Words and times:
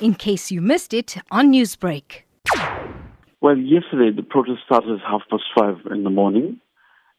in 0.00 0.14
case 0.14 0.50
you 0.50 0.60
missed 0.60 0.92
it 0.92 1.16
on 1.30 1.52
Newsbreak. 1.52 2.22
Well, 3.40 3.56
yesterday 3.56 4.10
the 4.14 4.22
protest 4.22 4.60
started 4.64 5.00
at 5.00 5.06
half 5.06 5.22
past 5.30 5.44
five 5.56 5.76
in 5.90 6.04
the 6.04 6.10
morning. 6.10 6.60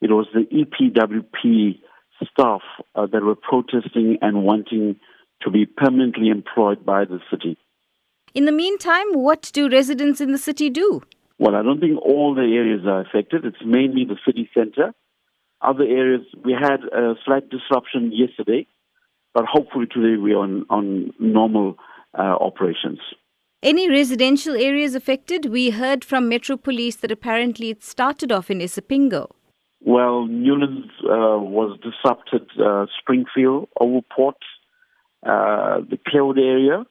It 0.01 0.11
was 0.11 0.27
the 0.33 0.45
EPWP 0.45 1.79
staff 2.31 2.61
uh, 2.95 3.07
that 3.07 3.23
were 3.23 3.35
protesting 3.35 4.17
and 4.21 4.43
wanting 4.43 4.97
to 5.41 5.51
be 5.51 5.65
permanently 5.65 6.29
employed 6.29 6.85
by 6.85 7.05
the 7.05 7.19
city. 7.31 7.57
In 8.33 8.45
the 8.45 8.51
meantime, 8.51 9.13
what 9.13 9.49
do 9.53 9.69
residents 9.69 10.21
in 10.21 10.31
the 10.31 10.37
city 10.37 10.69
do? 10.69 11.01
Well, 11.39 11.55
I 11.55 11.61
don't 11.61 11.79
think 11.79 11.99
all 12.01 12.33
the 12.35 12.41
areas 12.41 12.81
are 12.85 13.01
affected. 13.01 13.45
It's 13.45 13.63
mainly 13.63 14.05
the 14.05 14.17
city 14.25 14.49
center. 14.53 14.93
Other 15.61 15.83
areas, 15.83 16.21
we 16.43 16.53
had 16.53 16.81
a 16.83 17.15
slight 17.25 17.49
disruption 17.49 18.11
yesterday, 18.11 18.67
but 19.33 19.45
hopefully 19.45 19.85
today 19.85 20.19
we're 20.21 20.37
on, 20.37 20.65
on 20.69 21.13
normal 21.19 21.77
operations. 22.17 22.99
Any 23.63 23.89
residential 23.89 24.55
areas 24.55 24.93
affected? 24.93 25.45
We 25.45 25.71
heard 25.71 26.05
from 26.05 26.29
Metro 26.29 26.57
Police 26.57 26.97
that 26.97 27.11
apparently 27.11 27.69
it 27.69 27.83
started 27.83 28.31
off 28.31 28.51
in 28.51 28.59
Isipingo. 28.59 29.31
Well, 29.81 30.27
Newlands 30.27 30.89
uh, 31.03 31.37
was 31.39 31.79
disrupted, 31.81 32.49
uh, 32.63 32.85
Springfield, 32.99 33.69
Overport, 33.79 34.35
uh, 35.25 35.81
the 35.89 35.97
Cloud 36.07 36.37
area, 36.37 36.83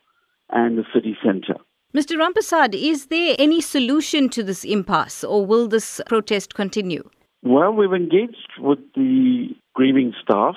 and 0.51 0.79
the 0.79 0.85
city 0.95 1.17
centre. 1.25 1.57
Mr. 1.95 2.17
Rampersadh, 2.17 2.75
is 2.75 3.07
there 3.07 3.37
any 3.39 3.61
solution 3.61 4.29
to 4.29 4.43
this 4.43 4.65
impasse 4.65 5.25
or 5.25 5.47
will 5.47 5.69
this 5.69 6.01
protest 6.07 6.55
continue? 6.55 7.09
Well, 7.43 7.73
we've 7.73 7.93
engaged 7.93 8.51
with 8.59 8.81
the 8.95 9.49
grieving 9.75 10.13
staff 10.23 10.57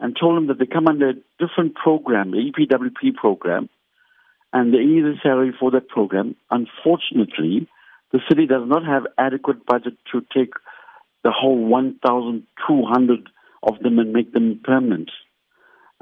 and 0.00 0.16
told 0.18 0.36
them 0.36 0.46
that 0.48 0.58
they 0.58 0.66
come 0.66 0.86
under 0.86 1.10
a 1.10 1.14
different 1.38 1.74
program, 1.74 2.30
the 2.30 2.52
EPWP 2.52 3.14
program, 3.14 3.68
and 4.52 4.72
they 4.72 4.78
need 4.78 5.04
a 5.04 5.14
salary 5.22 5.52
for 5.58 5.70
that 5.72 5.88
program. 5.88 6.36
Unfortunately, 6.50 7.68
the 8.12 8.20
city 8.28 8.46
does 8.46 8.62
not 8.66 8.84
have 8.84 9.06
adequate 9.18 9.66
budget 9.66 9.94
to 10.12 10.20
take 10.34 10.52
the 11.24 11.30
whole 11.30 11.58
1,200 11.66 13.28
of 13.62 13.78
them 13.80 13.98
and 13.98 14.12
make 14.12 14.32
them 14.32 14.60
permanent. 14.62 15.10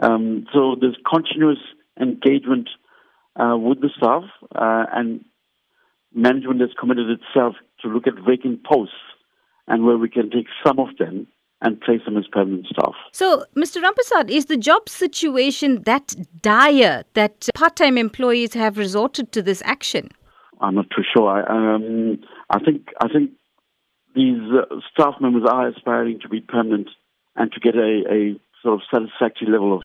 Um, 0.01 0.47
so 0.53 0.77
there's 0.79 0.97
continuous 1.11 1.59
engagement 1.98 2.69
uh, 3.35 3.57
with 3.57 3.81
the 3.81 3.91
staff, 3.97 4.25
uh, 4.55 4.85
and 4.92 5.25
management 6.15 6.61
has 6.61 6.70
committed 6.79 7.07
itself 7.11 7.55
to 7.81 7.89
look 7.89 8.07
at 8.07 8.15
vacant 8.27 8.65
posts 8.65 8.95
and 9.67 9.85
where 9.85 9.98
we 9.98 10.09
can 10.09 10.31
take 10.31 10.47
some 10.65 10.79
of 10.79 10.97
them 10.98 11.27
and 11.62 11.81
place 11.81 12.01
them 12.05 12.17
as 12.17 12.27
permanent 12.31 12.67
staff. 12.67 12.95
So, 13.12 13.45
Mr. 13.57 13.83
Rampersadh, 13.83 14.31
is 14.31 14.47
the 14.47 14.57
job 14.57 14.89
situation 14.89 15.83
that 15.83 16.15
dire 16.43 17.05
that 17.15 17.48
part-time 17.55 17.97
employees 17.97 18.55
have 18.55 18.77
resorted 18.77 19.33
to 19.33 19.43
this 19.43 19.63
action? 19.65 20.11
I'm 20.61 20.75
not 20.75 20.87
too 20.91 21.03
sure. 21.15 21.29
I, 21.29 21.75
um, 21.75 22.19
I 22.51 22.59
think 22.59 22.89
I 23.01 23.09
think 23.09 23.31
these 24.15 24.41
uh, 24.53 24.77
staff 24.93 25.15
members 25.21 25.45
are 25.51 25.69
aspiring 25.69 26.19
to 26.21 26.29
be 26.29 26.41
permanent 26.41 26.89
and 27.37 27.53
to 27.53 27.61
get 27.61 27.75
a, 27.75 28.03
a 28.11 28.41
sort 28.63 28.75
of 28.75 28.81
satisfactory 28.93 29.48
level 29.51 29.77
of 29.77 29.83